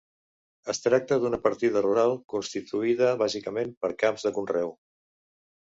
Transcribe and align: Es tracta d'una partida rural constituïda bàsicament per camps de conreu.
Es 0.71 0.79
tracta 0.85 1.17
d'una 1.23 1.39
partida 1.43 1.83
rural 1.87 2.15
constituïda 2.35 3.13
bàsicament 3.23 3.75
per 3.85 3.93
camps 4.05 4.27
de 4.31 4.37
conreu. 4.39 4.77